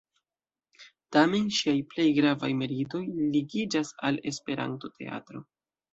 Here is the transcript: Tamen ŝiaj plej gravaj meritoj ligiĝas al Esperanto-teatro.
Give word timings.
Tamen 1.15 1.51
ŝiaj 1.57 1.75
plej 1.91 2.07
gravaj 2.19 2.51
meritoj 2.63 3.03
ligiĝas 3.35 3.95
al 4.11 4.19
Esperanto-teatro. 4.33 5.45